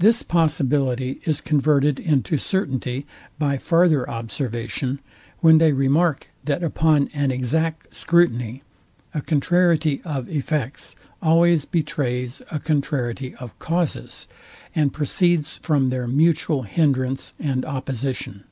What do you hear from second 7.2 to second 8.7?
exact scrutiny,